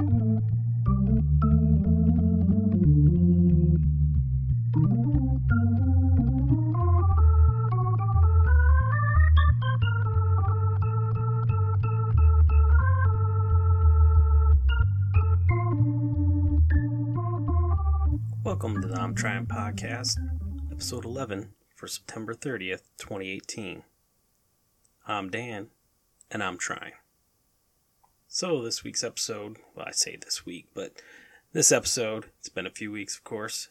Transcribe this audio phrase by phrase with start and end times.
[0.00, 0.40] Welcome
[18.80, 20.16] to the I'm Trying podcast,
[20.72, 23.82] episode 11 for September 30th, 2018.
[25.06, 25.68] I'm Dan,
[26.30, 26.92] and I'm trying.
[28.32, 31.02] So, this week's episode, well, I say this week, but
[31.52, 33.70] this episode, it's been a few weeks, of course.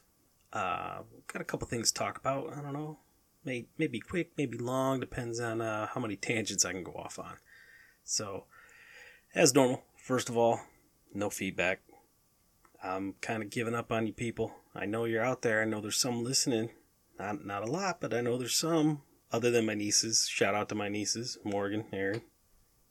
[0.52, 2.52] Uh, got a couple things to talk about.
[2.52, 2.98] I don't know,
[3.46, 7.18] maybe, maybe quick, maybe long, depends on uh, how many tangents I can go off
[7.18, 7.38] on.
[8.04, 8.48] So,
[9.34, 10.60] as normal, first of all,
[11.14, 11.80] no feedback.
[12.84, 14.52] I'm kind of giving up on you people.
[14.76, 15.62] I know you're out there.
[15.62, 16.72] I know there's some listening.
[17.18, 19.04] Not not a lot, but I know there's some.
[19.32, 20.28] Other than my nieces.
[20.28, 22.24] Shout out to my nieces, Morgan, Aaron.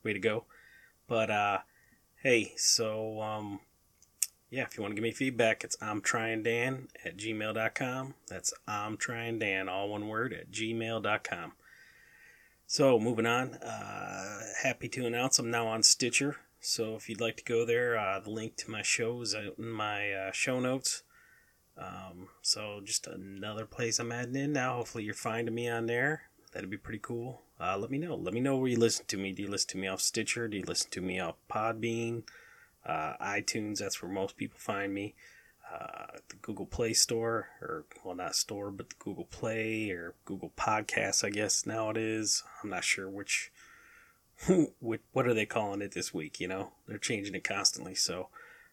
[0.03, 0.47] Way to go.
[1.09, 1.59] But uh
[2.23, 3.61] hey, so um
[4.51, 8.15] yeah, if you want to give me feedback, it's I'm trying Dan at gmail.com.
[8.29, 11.53] That's I'm trying Dan, all one word, at gmail.com.
[12.67, 16.37] So moving on, uh, happy to announce I'm now on Stitcher.
[16.61, 19.59] So if you'd like to go there, uh, the link to my show is out
[19.59, 21.03] in my uh, show notes.
[21.77, 24.75] Um, so just another place I'm adding in now.
[24.75, 26.23] Hopefully you're finding me on there.
[26.53, 27.43] That'd be pretty cool.
[27.61, 28.15] Uh, let me know.
[28.15, 29.33] Let me know where you listen to me.
[29.33, 30.49] Do you listen to me off Stitcher?
[30.49, 32.23] Do you listen to me off Podbean?
[32.87, 35.15] Uh, iTunes, that's where most people find me.
[35.71, 40.51] Uh, the Google Play Store, or well, not store, but the Google Play or Google
[40.57, 42.43] Podcasts, I guess now it is.
[42.63, 43.53] I'm not sure which
[44.81, 46.41] what, what are they calling it this week?
[46.41, 47.95] You know, they're changing it constantly.
[47.95, 48.29] So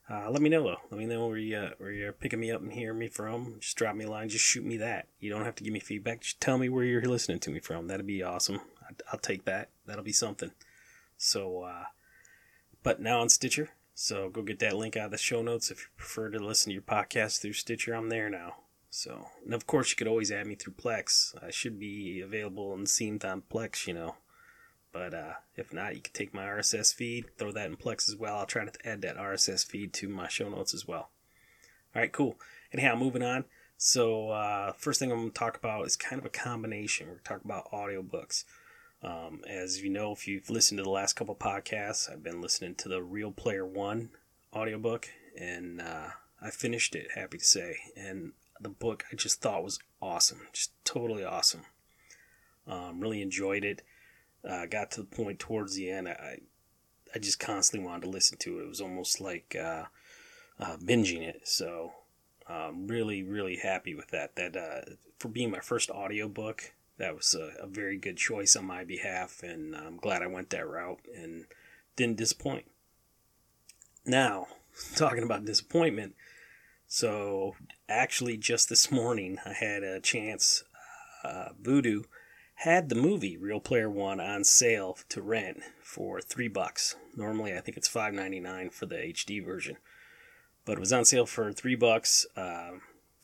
[0.09, 0.77] uh, let me know though.
[0.91, 3.55] Let me know where you uh, where you're picking me up and hearing me from.
[3.59, 4.29] Just drop me a line.
[4.29, 5.07] Just shoot me that.
[5.19, 6.21] You don't have to give me feedback.
[6.21, 7.87] Just tell me where you're listening to me from.
[7.87, 8.61] That'd be awesome.
[9.11, 9.69] I'll take that.
[9.87, 10.51] That'll be something.
[11.17, 11.85] So, uh,
[12.83, 13.71] but now on Stitcher.
[13.95, 16.69] So go get that link out of the show notes if you prefer to listen
[16.69, 17.95] to your podcast through Stitcher.
[17.95, 18.57] I'm there now.
[18.89, 21.33] So, and of course, you could always add me through Plex.
[21.43, 24.15] I should be available and seen on Plex, you know.
[24.95, 28.15] But uh, if not, you can take my RSS feed, throw that in Plex as
[28.15, 28.37] well.
[28.37, 31.09] I'll try to add that RSS feed to my show notes as well.
[31.93, 32.39] All right, cool.
[32.71, 33.43] Anyhow, moving on.
[33.75, 37.09] So, uh, first thing I'm going to talk about is kind of a combination.
[37.09, 38.45] We're talking about audiobooks.
[39.03, 42.75] Um, as you know, if you've listened to the last couple podcasts, I've been listening
[42.75, 44.11] to the Real Player One
[44.53, 46.07] audiobook, and uh,
[46.41, 47.79] I finished it, happy to say.
[47.97, 48.31] And
[48.61, 51.63] the book I just thought was awesome, just totally awesome.
[52.65, 53.81] Um, really enjoyed it
[54.47, 56.39] uh, got to the point towards the end, I,
[57.13, 58.63] I just constantly wanted to listen to it.
[58.63, 59.85] It was almost like uh,
[60.59, 61.47] uh, binging it.
[61.47, 61.93] So
[62.47, 64.35] I'm really, really happy with that.
[64.35, 68.65] That uh, for being my first audiobook, that was a, a, very good choice on
[68.65, 71.45] my behalf, and I'm glad I went that route and
[71.95, 72.65] didn't disappoint.
[74.05, 74.47] Now,
[74.95, 76.15] talking about disappointment,
[76.87, 77.55] so
[77.89, 80.63] actually just this morning I had a chance.
[81.23, 82.05] Uh, Vudu
[82.55, 86.95] had the movie Real Player One on sale to rent for three bucks.
[87.15, 89.77] Normally, I think it's five ninety nine for the HD version,
[90.65, 92.25] but it was on sale for three bucks.
[92.35, 92.79] Uh, I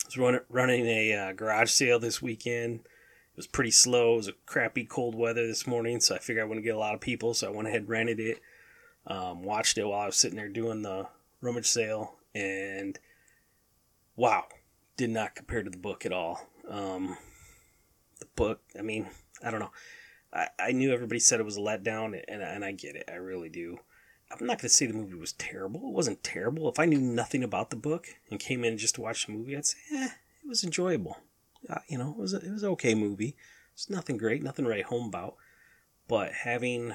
[0.06, 2.82] was run, running a uh, garage sale this weekend.
[2.82, 4.14] It was pretty slow.
[4.14, 6.80] It was a crappy cold weather this morning, so I figured I wouldn't get a
[6.80, 8.42] lot of people, so I went ahead and rented it.
[9.08, 11.08] Um, watched it while I was sitting there doing the
[11.40, 13.00] rummage sale, and
[14.16, 14.46] wow,
[14.98, 16.48] did not compare to the book at all.
[16.70, 17.18] Um,
[18.42, 19.08] book, I mean,
[19.44, 19.72] I don't know.
[20.34, 23.10] I, I knew everybody said it was a letdown, and, and I get it.
[23.12, 23.78] I really do.
[24.32, 25.82] I'm not going to say the movie was terrible.
[25.90, 26.70] It wasn't terrible.
[26.70, 29.56] If I knew nothing about the book and came in just to watch the movie,
[29.56, 30.10] I'd say, eh,
[30.44, 31.18] it was enjoyable.
[31.70, 33.36] Uh, you know, it was a, it was an okay movie.
[33.74, 35.36] It's nothing great, nothing write home about.
[36.08, 36.94] But having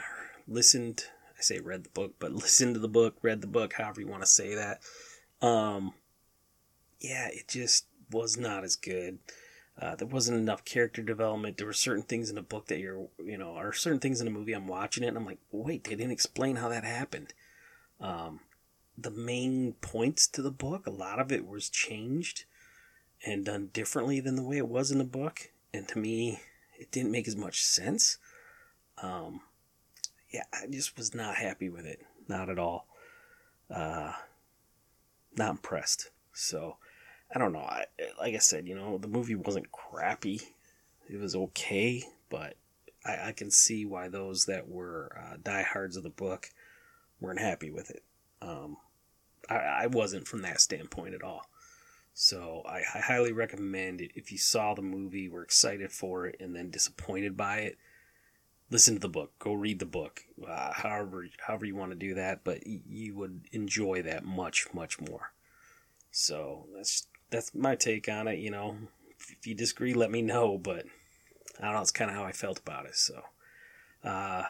[0.49, 1.05] listened,
[1.39, 4.09] I say read the book, but listened to the book, read the book, however you
[4.09, 4.81] want to say that,
[5.47, 5.93] um,
[7.01, 9.19] yeah, it just was not as good.
[9.81, 11.59] Uh, there wasn't enough character development.
[11.59, 14.25] There were certain things in the book that you're, you know, or certain things in
[14.25, 14.55] the movie.
[14.55, 17.35] I'm watching it and I'm like, wait, they didn't explain how that happened.
[18.01, 18.41] Um,
[18.97, 22.45] the main points to the book, a lot of it was changed
[23.25, 25.51] and done differently than the way it was in the book.
[25.75, 26.41] And to me,
[26.79, 28.17] it didn't make as much sense.
[29.03, 29.43] Um,
[30.31, 32.01] yeah, I just was not happy with it.
[32.29, 32.87] Not at all.
[33.71, 34.13] Uh,
[35.37, 36.11] not impressed.
[36.33, 36.77] So,
[37.35, 37.61] I don't know.
[37.61, 37.85] I,
[38.19, 40.41] like I said, you know, the movie wasn't crappy.
[41.09, 42.57] It was okay, but
[43.05, 46.51] I, I can see why those that were uh, diehards of the book
[47.21, 48.03] weren't happy with it.
[48.41, 48.77] Um,
[49.49, 51.49] I, I wasn't from that standpoint at all.
[52.15, 54.13] So I, I highly recommend it.
[54.15, 57.79] If you saw the movie, were excited for it, and then disappointed by it,
[58.71, 62.15] listen to the book, go read the book, uh, however however you want to do
[62.15, 65.33] that, but you would enjoy that much much more.
[66.11, 68.39] So that's that's my take on it.
[68.39, 68.77] You know,
[69.19, 70.59] if you disagree, let me know.
[70.59, 70.87] But
[71.61, 71.81] I don't know.
[71.81, 72.97] It's kind of how I felt about it.
[72.97, 73.23] So,
[74.05, 74.45] uh,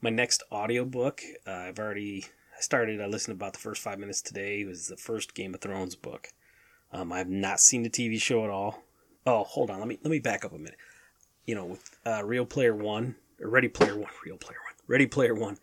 [0.00, 2.26] my next audiobook, uh, I've already
[2.56, 3.00] I started.
[3.00, 4.60] I listened about the first five minutes today.
[4.60, 6.28] It was the first Game of Thrones book.
[6.92, 8.82] Um, I have not seen the TV show at all.
[9.26, 9.78] Oh, hold on.
[9.78, 10.78] Let me let me back up a minute.
[11.46, 15.34] You know, with uh, Real Player One, Ready Player One, Real Player One, Ready Player
[15.34, 15.58] One.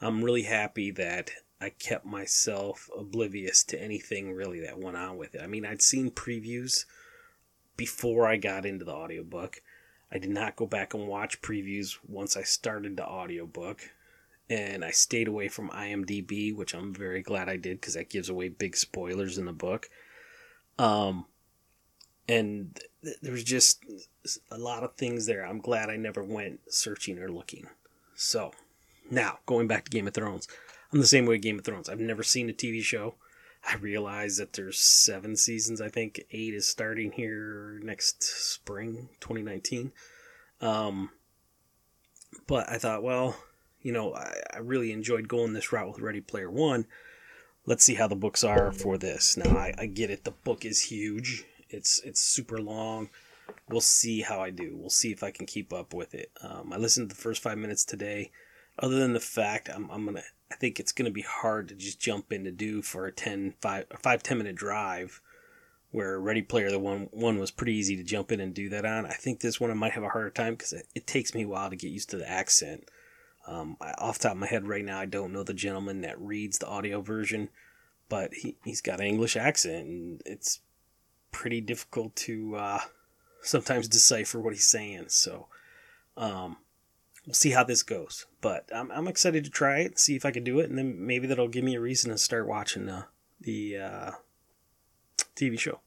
[0.00, 1.30] I'm really happy that
[1.62, 5.42] I kept myself oblivious to anything really that went on with it.
[5.42, 6.86] I mean, I'd seen previews
[7.76, 9.62] before I got into the audiobook.
[10.10, 13.90] I did not go back and watch previews once I started the audiobook.
[14.50, 18.28] And I stayed away from IMDb, which I'm very glad I did because that gives
[18.28, 19.88] away big spoilers in the book.
[20.78, 21.26] Um,
[22.28, 23.84] and th- there was just
[24.50, 25.46] a lot of things there.
[25.46, 27.68] I'm glad I never went searching or looking.
[28.16, 28.52] So,
[29.10, 30.48] now going back to Game of Thrones,
[30.92, 31.88] I'm the same way Game of Thrones.
[31.88, 33.14] I've never seen a TV show.
[33.66, 35.80] I realize that there's seven seasons.
[35.80, 39.92] I think eight is starting here next spring, 2019.
[40.60, 41.10] Um,
[42.46, 43.36] but I thought, well,
[43.80, 46.86] you know, I, I really enjoyed going this route with Ready Player One.
[47.64, 49.36] Let's see how the books are for this.
[49.36, 50.24] Now, I, I get it.
[50.24, 51.44] The book is huge.
[51.70, 53.08] It's it's super long.
[53.68, 54.76] We'll see how I do.
[54.76, 56.30] We'll see if I can keep up with it.
[56.42, 58.32] Um, I listened to the first five minutes today.
[58.78, 60.22] Other than the fact, I'm, I'm gonna.
[60.50, 63.54] I think it's gonna be hard to just jump in to do for a 10,
[63.60, 65.20] 5, 5 10 minute drive.
[65.90, 68.86] Where Ready Player the one one was pretty easy to jump in and do that
[68.86, 69.04] on.
[69.04, 71.42] I think this one I might have a harder time because it, it takes me
[71.42, 72.88] a while to get used to the accent.
[73.46, 76.18] Um, I, off top of my head right now, I don't know the gentleman that
[76.18, 77.50] reads the audio version,
[78.08, 80.60] but he, he's got an English accent, and it's
[81.30, 82.80] pretty difficult to uh,
[83.42, 85.06] sometimes decipher what he's saying.
[85.08, 85.48] So
[86.16, 86.56] um,
[87.26, 88.26] we'll see how this goes.
[88.40, 91.06] But I'm, I'm excited to try it, see if I can do it, and then
[91.06, 93.06] maybe that'll give me a reason to start watching the,
[93.40, 94.10] the uh,
[95.36, 95.80] TV show.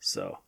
[0.00, 0.38] So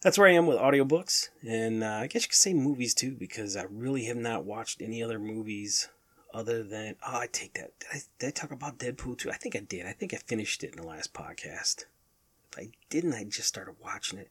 [0.00, 3.12] that's where I am with audiobooks, and uh, I guess you could say movies too,
[3.12, 5.88] because I really have not watched any other movies
[6.32, 7.78] other than oh, I take that.
[7.80, 9.30] Did I, did I talk about Deadpool too?
[9.30, 9.86] I think I did.
[9.86, 11.86] I think I finished it in the last podcast.
[12.52, 14.30] If I didn't, I just started watching it.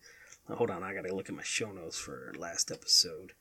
[0.49, 3.31] Hold on, I gotta look at my show notes for last episode.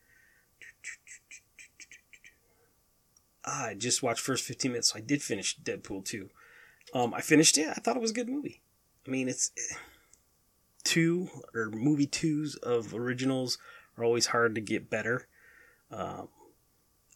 [3.44, 6.30] Ah, I just watched first 15 minutes, so I did finish Deadpool 2.
[6.94, 7.68] Um, I finished it.
[7.68, 8.60] I thought it was a good movie.
[9.06, 9.50] I mean, it's
[10.84, 13.58] two or movie twos of originals
[13.96, 15.26] are always hard to get better.
[15.90, 16.28] Um,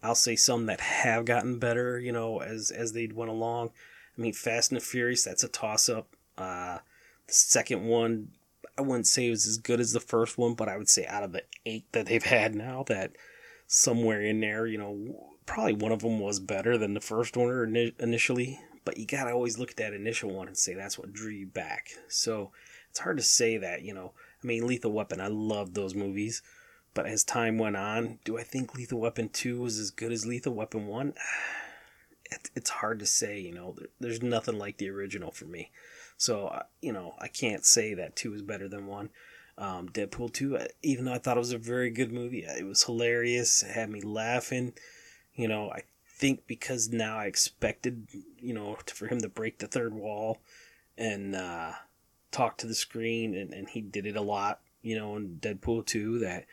[0.03, 3.71] I'll say some that have gotten better, you know, as as they went along.
[4.17, 6.15] I mean, Fast and the Furious, that's a toss up.
[6.37, 6.79] Uh,
[7.27, 8.29] the second one,
[8.77, 11.05] I wouldn't say it was as good as the first one, but I would say
[11.05, 13.15] out of the eight that they've had now, that
[13.67, 17.93] somewhere in there, you know, probably one of them was better than the first one
[17.99, 18.59] initially.
[18.85, 21.47] But you gotta always look at that initial one and say that's what drew you
[21.47, 21.89] back.
[22.07, 22.51] So
[22.89, 24.13] it's hard to say that, you know.
[24.41, 26.41] I mean, Lethal Weapon, I love those movies.
[26.93, 30.25] But as time went on, do I think Lethal Weapon 2 was as good as
[30.25, 31.13] Lethal Weapon 1?
[32.55, 33.77] It's hard to say, you know.
[34.01, 35.71] There's nothing like the original for me.
[36.17, 39.09] So, uh, you know, I can't say that 2 is better than 1.
[39.57, 42.65] Um, Deadpool 2, uh, even though I thought it was a very good movie, it
[42.65, 43.63] was hilarious.
[43.63, 44.73] It had me laughing.
[45.33, 48.07] You know, I think because now I expected,
[48.39, 50.39] you know, for him to break the third wall
[50.97, 51.73] and uh,
[52.31, 55.85] talk to the screen, and, and he did it a lot, you know, in Deadpool
[55.85, 56.45] 2, that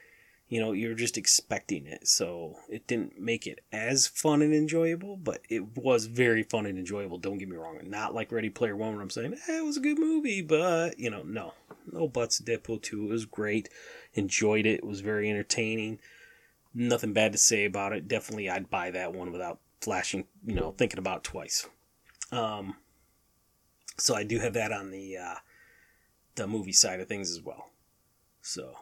[0.49, 2.06] you know, you're just expecting it.
[2.06, 6.78] So it didn't make it as fun and enjoyable, but it was very fun and
[6.78, 7.18] enjoyable.
[7.18, 7.78] Don't get me wrong.
[7.84, 10.99] Not like Ready Player One, where I'm saying, eh, it was a good movie, but,
[10.99, 11.54] you know, no.
[11.90, 12.40] No buts.
[12.40, 13.68] Deadpool 2 it was great.
[14.14, 14.80] Enjoyed it.
[14.80, 16.00] It was very entertaining.
[16.74, 18.08] Nothing bad to say about it.
[18.08, 21.68] Definitely, I'd buy that one without flashing, you know, thinking about twice.
[22.32, 22.76] Um,
[23.96, 25.34] so I do have that on the, uh,
[26.34, 27.70] the movie side of things as well.
[28.42, 28.74] So,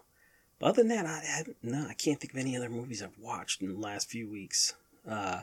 [0.60, 3.62] other than that, I, I no, I can't think of any other movies I've watched
[3.62, 4.74] in the last few weeks.
[5.08, 5.42] Uh,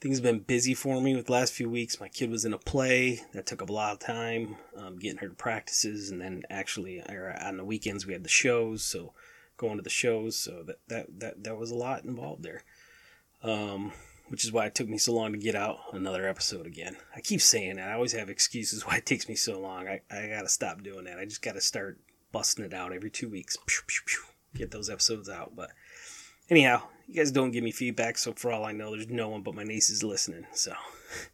[0.00, 2.00] things have been busy for me with the last few weeks.
[2.00, 5.18] My kid was in a play that took up a lot of time, um, getting
[5.18, 9.12] her to practices, and then actually on the weekends we had the shows, so
[9.56, 10.36] going to the shows.
[10.36, 12.62] So that that that that was a lot involved there.
[13.42, 13.92] Um,
[14.28, 16.96] which is why it took me so long to get out another episode again.
[17.16, 17.88] I keep saying that.
[17.88, 19.88] I always have excuses why it takes me so long.
[19.88, 21.18] I, I gotta stop doing that.
[21.18, 21.98] I just gotta start
[22.32, 23.56] busting it out every two weeks.
[23.66, 24.22] Pew, pew, pew,
[24.54, 25.56] get those episodes out.
[25.56, 25.70] But
[26.50, 29.42] anyhow, you guys don't give me feedback, so for all I know, there's no one
[29.42, 30.46] but my nieces listening.
[30.52, 30.74] So,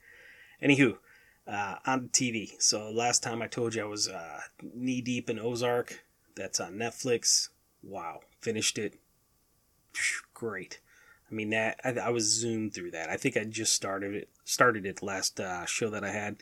[0.63, 0.99] anywho,
[1.47, 2.51] uh, on TV.
[2.61, 6.05] So last time I told you I was uh, knee deep in Ozark.
[6.35, 7.49] That's on Netflix.
[7.83, 8.95] Wow, finished it.
[10.35, 10.81] Great.
[11.31, 13.09] I mean that I, I was zoomed through that.
[13.09, 16.37] I think I just started it started it last uh, show that I had,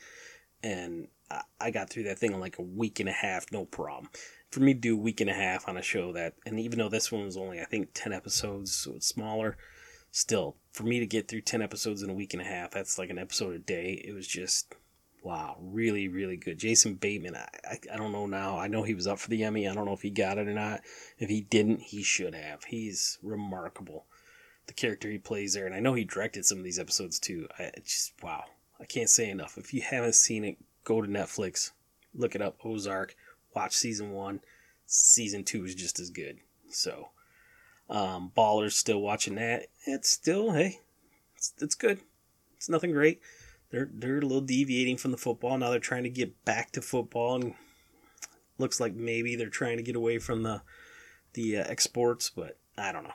[0.63, 3.65] and I, I got through that thing in like a week and a half, no
[3.65, 4.11] problem.
[4.55, 6.79] For me to do a week and a half on a show that, and even
[6.79, 9.57] though this one was only I think ten episodes, so it's smaller,
[10.13, 12.97] still for me to get through ten episodes in a week and a half, that's
[12.97, 14.01] like an episode a day.
[14.07, 14.77] It was just
[15.25, 16.61] wow, really, really good.
[16.61, 18.57] Jason Bateman, I, I, I, don't know now.
[18.57, 19.67] I know he was up for the Emmy.
[19.67, 20.83] I don't know if he got it or not.
[21.19, 22.63] If he didn't, he should have.
[22.63, 24.07] He's remarkable
[24.69, 27.49] the character he plays there, and I know he directed some of these episodes too.
[27.59, 28.45] I just wow,
[28.79, 29.59] I can't say enough.
[29.59, 31.73] If you haven't seen it, go to Netflix,
[32.15, 33.17] look it up, Ozark,
[33.55, 34.41] watch season one.
[34.87, 36.39] Season two is just as good.
[36.71, 37.11] So,
[37.89, 39.67] um, Ballers still watching that.
[39.87, 40.81] It's still hey,
[41.37, 42.01] it's, it's good.
[42.57, 43.21] It's nothing great.
[43.71, 45.71] They're they're a little deviating from the football now.
[45.71, 47.55] They're trying to get back to football, and
[48.59, 50.63] looks like maybe they're trying to get away from the
[51.35, 53.15] the uh, exports, but I don't know.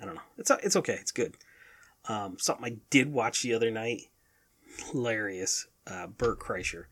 [0.00, 0.22] I don't know.
[0.36, 0.94] It's it's okay.
[0.94, 1.36] It's good.
[2.08, 4.02] Um, something I did watch the other night.
[4.92, 5.66] Hilarious.
[5.86, 6.84] Uh, Bert Kreischer.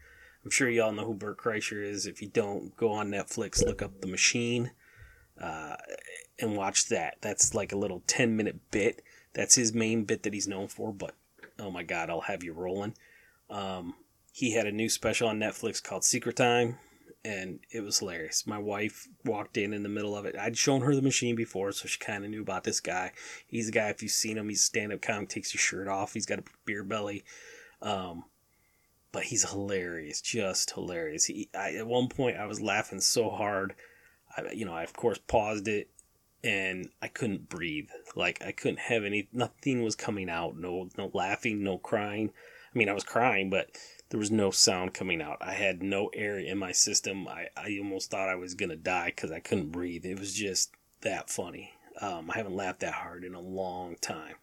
[0.47, 2.07] I'm sure y'all know who Bert Kreischer is.
[2.07, 4.71] If you don't, go on Netflix, look up The Machine,
[5.43, 5.75] uh,
[6.39, 7.17] and watch that.
[7.21, 9.03] That's like a little 10 minute bit.
[9.33, 10.93] That's his main bit that he's known for.
[10.93, 11.17] But
[11.59, 12.95] oh my God, I'll have you rolling.
[13.51, 13.95] Um,
[14.31, 16.79] he had a new special on Netflix called Secret Time
[17.25, 18.47] and it was hilarious.
[18.47, 20.37] My wife walked in in the middle of it.
[20.39, 23.11] I'd shown her the machine before, so she kind of knew about this guy.
[23.49, 26.15] He's a guy, if you've seen him, he's stand up comic, takes your shirt off.
[26.15, 27.25] He's got a beer belly.
[27.83, 28.27] Um,
[29.17, 31.25] but he's hilarious, just hilarious.
[31.25, 33.75] He, I, at one point, I was laughing so hard.
[34.37, 35.89] I, you know, I of course paused it
[36.45, 37.89] and I couldn't breathe.
[38.15, 40.59] Like I couldn't have any, nothing was coming out.
[40.59, 42.29] No, no laughing, no crying.
[42.29, 43.71] I mean, I was crying, but
[44.11, 45.39] there was no sound coming out.
[45.41, 47.27] I had no air in my system.
[47.27, 50.05] I, I almost thought I was to die because I couldn't breathe.
[50.05, 51.71] It was just that funny.
[52.03, 54.35] Um, I haven't laughed that hard in a long time.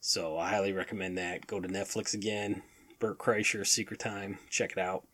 [0.00, 1.46] So I highly recommend that.
[1.46, 2.64] Go to Netflix again.
[3.00, 4.38] Bert Kreischer, Secret Time.
[4.48, 5.06] Check it out.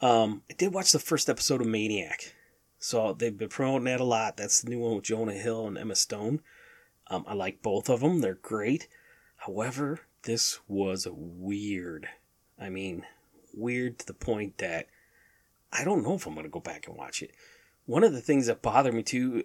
[0.00, 2.34] Um, I did watch the first episode of Maniac.
[2.78, 4.36] So they've been promoting that a lot.
[4.36, 6.40] That's the new one with Jonah Hill and Emma Stone.
[7.08, 8.20] Um, I like both of them.
[8.20, 8.86] They're great.
[9.36, 12.08] However, this was weird.
[12.58, 13.04] I mean,
[13.52, 14.86] weird to the point that
[15.72, 17.32] I don't know if I'm going to go back and watch it.
[17.86, 19.42] One of the things that bothered me too,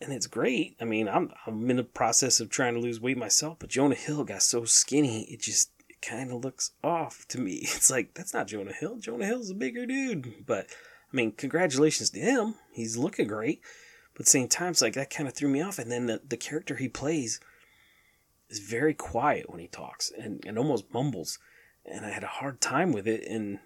[0.00, 0.76] and it's great.
[0.80, 3.94] I mean, I'm I'm in the process of trying to lose weight myself, but Jonah
[3.94, 5.70] Hill got so skinny, it just
[6.02, 7.60] kind of looks off to me.
[7.62, 8.98] It's like that's not Jonah Hill.
[8.98, 10.66] Jonah Hill's a bigger dude, but
[11.12, 12.54] I mean, congratulations to him.
[12.72, 13.60] He's looking great,
[14.14, 15.78] but at the same time, it's like that kind of threw me off.
[15.78, 17.40] And then the, the character he plays
[18.50, 21.38] is very quiet when he talks and, and almost mumbles
[21.90, 23.58] and I had a hard time with it, and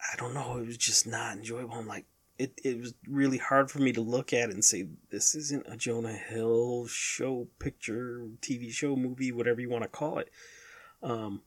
[0.00, 1.74] I don't know, it was just not enjoyable.
[1.74, 2.06] I'm like,
[2.38, 5.76] it, it was really hard for me to look at and say, this isn't a
[5.76, 10.30] Jonah Hill show, picture, TV show, movie, whatever you want to call it.
[11.02, 11.42] Um,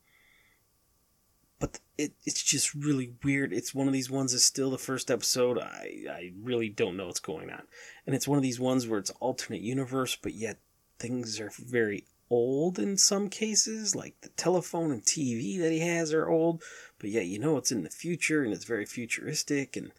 [1.60, 3.52] but it, it's just really weird.
[3.54, 5.60] It's one of these ones that's still the first episode.
[5.60, 7.64] I, I really don't know what's going on.
[8.06, 10.60] And it's one of these ones where it's alternate universe, but yet
[10.98, 16.14] things are very old in some cases, like the telephone and TV that he has
[16.14, 16.64] are old,
[17.00, 19.76] but yet you know it's in the future and it's very futuristic.
[19.76, 19.92] And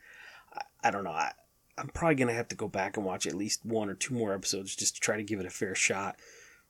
[0.55, 1.33] I, I don't know, I,
[1.77, 4.15] I'm probably going to have to go back and watch at least one or two
[4.15, 6.17] more episodes just to try to give it a fair shot.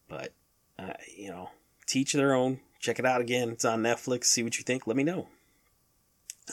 [0.08, 0.32] But,
[0.78, 1.50] uh, you know,
[1.86, 2.60] teach their own.
[2.80, 3.50] Check it out again.
[3.50, 4.24] It's on Netflix.
[4.24, 4.86] See what you think.
[4.86, 5.28] Let me know.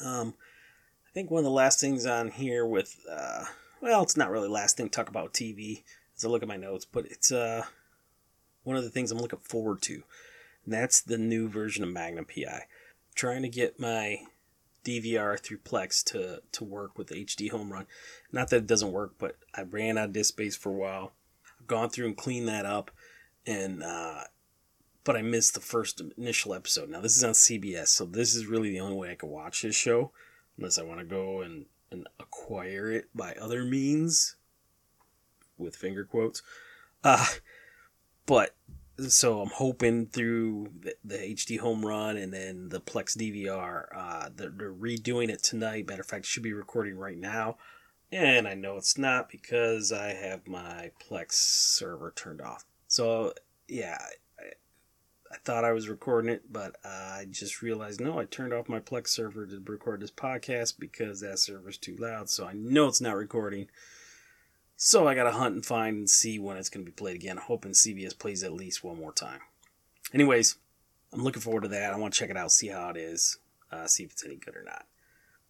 [0.04, 0.36] Um,
[1.08, 3.46] I think one of the last things on here with, uh,
[3.82, 5.84] well, it's not really last thing to talk about TV
[6.16, 7.64] as I look at my notes, but it's, uh,
[8.64, 10.04] one of the things I'm looking forward to.
[10.66, 12.66] And that's the new version of Magnum PI.
[13.16, 14.20] trying to get my
[14.84, 17.86] DVR through Plex to, to work with HDHomeRun.
[18.32, 21.14] Not that it doesn't work, but I ran out of disk space for a while.
[21.60, 22.92] I've gone through and cleaned that up,
[23.46, 24.26] and uh,
[25.08, 26.90] but I missed the first initial episode.
[26.90, 29.62] Now this is on CBS, so this is really the only way I can watch
[29.62, 30.12] this show,
[30.58, 34.36] unless I want to go and, and acquire it by other means,
[35.58, 36.44] with finger quotes.
[37.06, 37.26] Uh,
[38.26, 38.54] but
[39.08, 44.74] so I'm hoping through the, the, HDHomeRun and then the Plex DVR, uh, they're, they're,
[44.74, 45.88] redoing it tonight.
[45.88, 47.56] Matter of fact, should be recording right now.
[48.12, 52.66] And I know it's not because I have my Plex server turned off.
[52.90, 53.34] So,
[53.70, 54.00] yeah,
[55.32, 58.80] I, thought I was recording it, but I just realized no, I turned off my
[58.80, 62.30] Plex server to record this podcast because that server's too loud.
[62.30, 63.68] So I know it's not recording.
[64.76, 67.38] So I gotta hunt and find and see when it's gonna be played again.
[67.38, 69.42] Hoping CBS plays at least one more time.
[70.14, 70.56] Anyways,
[71.14, 71.94] I'm looking forward to that.
[71.94, 73.38] I want to check it out, see how it is,
[73.72, 74.86] uh, see if it's any good or not.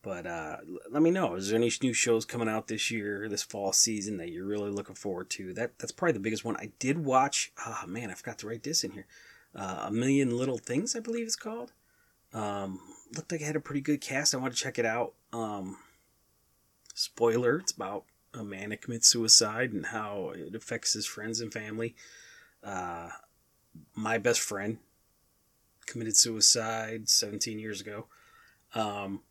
[0.01, 0.57] But uh,
[0.89, 1.36] let me know.
[1.36, 4.69] Is there any new shows coming out this year, this fall season that you're really
[4.69, 5.53] looking forward to?
[5.53, 6.55] That that's probably the biggest one.
[6.55, 7.51] I did watch.
[7.65, 9.05] Oh man, I forgot to write this in here.
[9.56, 11.74] Uh, a Million Little Things, I believe it's called.
[12.34, 12.80] Um,
[13.16, 14.36] looked like it had a pretty good cast.
[14.36, 15.13] I want to check it out.
[15.34, 15.77] Um,
[16.94, 21.51] spoiler: It's about a man that commits suicide and how it affects his friends and
[21.51, 21.96] family.
[22.63, 23.10] Uh,
[23.96, 24.77] my best friend
[25.86, 28.08] committed suicide 17 years ago.
[28.75, 29.22] Um,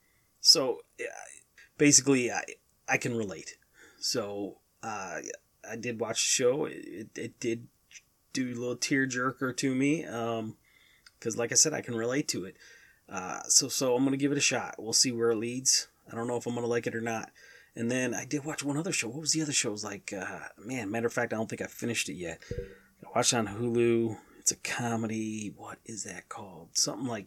[0.41, 0.81] so
[1.79, 2.43] basically, I
[2.89, 3.57] I can relate.
[3.99, 5.19] So uh,
[5.69, 6.65] I did watch the show.
[6.65, 7.69] It, it did
[8.45, 10.05] do a little tear jerker to me.
[10.05, 10.57] Um,
[11.19, 12.57] because like I said, I can relate to it.
[13.09, 14.77] Uh, so so I'm gonna give it a shot.
[14.79, 15.89] We'll see where it leads.
[16.11, 17.31] I don't know if I'm gonna like it or not.
[17.75, 19.09] And then I did watch one other show.
[19.09, 19.69] What was the other show?
[19.69, 22.41] It was like, uh, man, matter of fact, I don't think I finished it yet.
[22.51, 24.17] I watched on Hulu.
[24.39, 25.53] It's a comedy.
[25.57, 26.71] What is that called?
[26.73, 27.27] Something like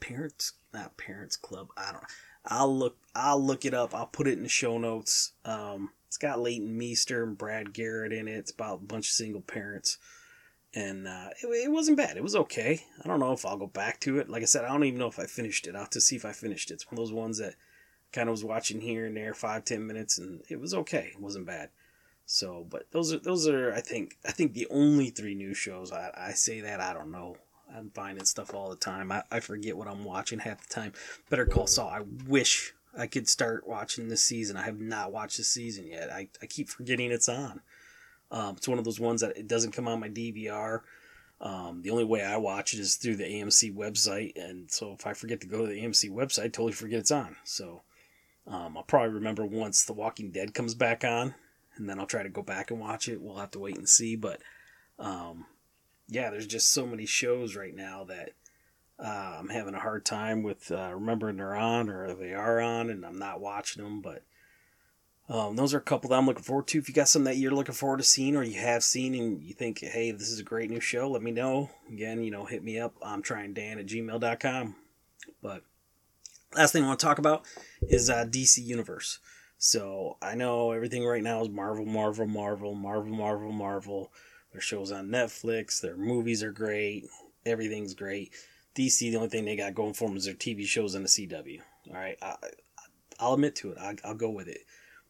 [0.00, 1.68] Parents, not Parents Club.
[1.76, 2.04] I don't.
[2.46, 3.94] I'll look I'll look it up.
[3.94, 5.32] I'll put it in the show notes.
[5.44, 8.36] Um, it's got Leighton Meester and Brad Garrett in it.
[8.36, 9.98] It's about a bunch of single parents,
[10.74, 12.16] and uh, it, it wasn't bad.
[12.16, 12.84] It was okay.
[13.02, 14.28] I don't know if I'll go back to it.
[14.28, 15.74] Like I said, I don't even know if I finished it.
[15.74, 16.74] I'll have to see if I finished it.
[16.74, 17.54] It's one of those ones that
[18.12, 21.12] kind of was watching here and there, five ten minutes, and it was okay.
[21.14, 21.70] It wasn't bad.
[22.26, 25.92] So, but those are those are I think I think the only three new shows.
[25.92, 27.36] I I say that I don't know.
[27.74, 29.12] I'm finding stuff all the time.
[29.12, 30.92] I, I forget what I'm watching half the time.
[31.28, 31.88] Better Call Saul.
[31.88, 34.56] I wish I could start watching this season.
[34.56, 36.10] I have not watched this season yet.
[36.10, 37.60] I, I keep forgetting it's on.
[38.30, 40.80] Um, it's one of those ones that it doesn't come on my DVR.
[41.40, 45.06] Um, the only way I watch it is through the AMC website, and so if
[45.06, 47.36] I forget to go to the AMC website, I totally forget it's on.
[47.44, 47.82] So
[48.46, 51.34] um, I'll probably remember once The Walking Dead comes back on,
[51.76, 53.20] and then I'll try to go back and watch it.
[53.20, 54.40] We'll have to wait and see, but
[54.98, 55.46] um,
[56.08, 58.32] yeah, there's just so many shows right now that
[58.98, 62.90] uh, I'm having a hard time with uh, remembering they're on or they are on,
[62.90, 64.00] and I'm not watching them.
[64.00, 64.22] But
[65.28, 66.78] um, those are a couple that I'm looking forward to.
[66.78, 69.42] If you got some that you're looking forward to seeing or you have seen and
[69.42, 71.70] you think, hey, this is a great new show, let me know.
[71.92, 72.94] Again, you know, hit me up.
[73.02, 74.74] I'm trying Dan at gmail.com.
[75.42, 75.62] But
[76.56, 77.44] last thing I want to talk about
[77.82, 79.18] is uh, DC Universe.
[79.58, 84.12] So I know everything right now is Marvel, Marvel, Marvel, Marvel, Marvel, Marvel.
[84.52, 87.04] Their shows on Netflix, their movies are great,
[87.44, 88.32] everything's great.
[88.74, 91.08] DC, the only thing they got going for them is their TV shows on the
[91.08, 91.60] CW.
[91.88, 92.36] All right, I,
[93.20, 93.78] will admit to it.
[93.78, 94.60] I, I'll go with it.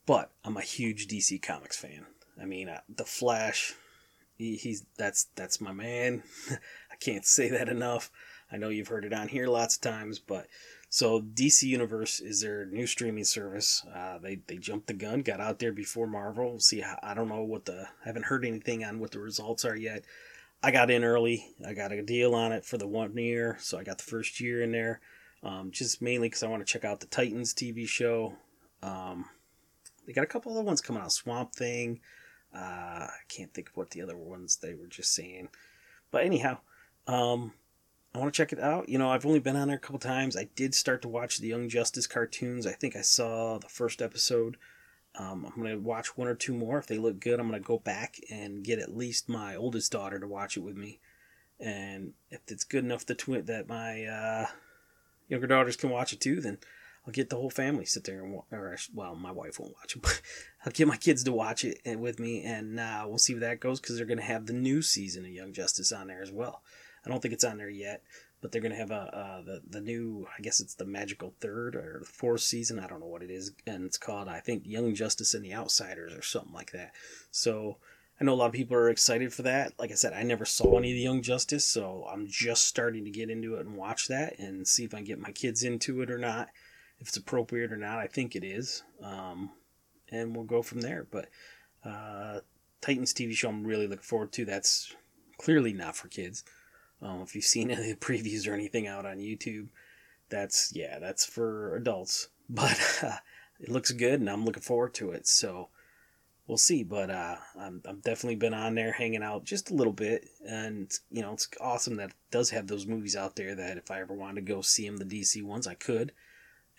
[0.08, 2.06] But I'm a huge DC Comics fan.
[2.40, 3.74] I mean, uh, the Flash,
[4.38, 6.22] he, he's that's that's my man.
[6.50, 8.10] I can't say that enough.
[8.50, 10.46] I know you've heard it on here lots of times, but
[10.88, 13.84] so DC Universe is their new streaming service.
[13.94, 16.58] Uh, they they jumped the gun, got out there before Marvel.
[16.58, 19.76] See, I don't know what the I haven't heard anything on what the results are
[19.76, 20.06] yet.
[20.62, 21.48] I got in early.
[21.66, 24.40] I got a deal on it for the one year, so I got the first
[24.40, 25.00] year in there.
[25.42, 28.36] Um, just mainly because I want to check out the Titans TV show.
[28.82, 29.26] Um,
[30.08, 31.12] they got a couple other ones coming out.
[31.12, 32.00] Swamp Thing.
[32.54, 35.50] Uh, I can't think of what the other ones they were just saying.
[36.10, 36.60] But anyhow,
[37.06, 37.52] um,
[38.14, 38.88] I want to check it out.
[38.88, 40.34] You know, I've only been on there a couple times.
[40.34, 42.66] I did start to watch the Young Justice cartoons.
[42.66, 44.56] I think I saw the first episode.
[45.18, 46.78] Um, I'm going to watch one or two more.
[46.78, 49.92] If they look good, I'm going to go back and get at least my oldest
[49.92, 51.00] daughter to watch it with me.
[51.60, 54.46] And if it's good enough to twi- that my uh,
[55.28, 56.56] younger daughters can watch it too, then
[57.08, 58.44] I'll get the whole family sit there and watch.
[58.52, 60.20] Or, well, my wife won't watch it, but
[60.66, 63.60] I'll get my kids to watch it with me, and uh, we'll see where that
[63.60, 66.30] goes because they're going to have the new season of Young Justice on there as
[66.30, 66.62] well.
[67.06, 68.02] I don't think it's on there yet,
[68.42, 71.74] but they're gonna have a uh, the the new I guess it's the magical third
[71.74, 72.78] or fourth season.
[72.78, 75.54] I don't know what it is, and it's called I think Young Justice and the
[75.54, 76.92] Outsiders or something like that.
[77.30, 77.78] So
[78.20, 79.72] I know a lot of people are excited for that.
[79.78, 83.04] Like I said, I never saw any of the Young Justice, so I'm just starting
[83.04, 85.62] to get into it and watch that and see if I can get my kids
[85.62, 86.48] into it or not.
[87.00, 88.82] If it's appropriate or not, I think it is.
[89.02, 89.50] Um,
[90.10, 91.06] and we'll go from there.
[91.10, 91.28] But
[91.84, 92.40] uh,
[92.80, 94.44] Titans TV show I'm really looking forward to.
[94.44, 94.94] That's
[95.38, 96.44] clearly not for kids.
[97.00, 99.68] Um, if you've seen any previews or anything out on YouTube,
[100.28, 102.28] that's yeah, that's for adults.
[102.50, 103.18] But uh,
[103.60, 105.26] it looks good, and I'm looking forward to it.
[105.26, 105.68] So
[106.46, 106.82] we'll see.
[106.82, 110.90] But uh, I'm I've definitely been on there hanging out just a little bit, and
[111.10, 113.54] you know it's awesome that it does have those movies out there.
[113.54, 116.12] That if I ever wanted to go see them, the DC ones, I could.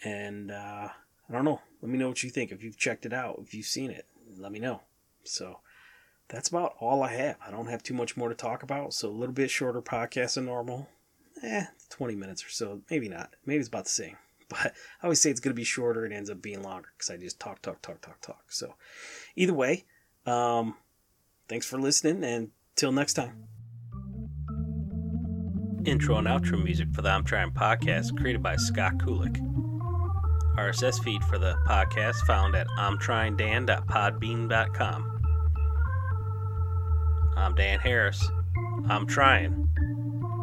[0.03, 0.89] And uh,
[1.29, 1.61] I don't know.
[1.81, 2.51] Let me know what you think.
[2.51, 4.05] If you've checked it out, if you've seen it,
[4.37, 4.81] let me know.
[5.23, 5.59] So
[6.27, 7.37] that's about all I have.
[7.45, 10.35] I don't have too much more to talk about, so a little bit shorter podcast
[10.35, 10.87] than normal.
[11.43, 12.81] Eh, 20 minutes or so.
[12.89, 13.35] Maybe not.
[13.45, 14.17] Maybe it's about the same.
[14.49, 16.07] But I always say it's going to be shorter.
[16.07, 18.45] It ends up being longer because I just talk, talk, talk, talk, talk.
[18.47, 18.73] So
[19.35, 19.85] either way,
[20.25, 20.73] um,
[21.47, 23.43] thanks for listening, and till next time.
[25.85, 29.37] Intro and outro music for the I'm Trying podcast created by Scott Kulik.
[30.59, 35.21] RSS feed for the podcast found at imtryingdan.podbean.com.
[37.37, 38.29] I'm Dan Harris.
[38.89, 39.69] I'm trying.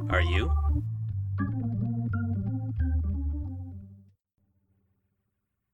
[0.09, 0.50] Are you?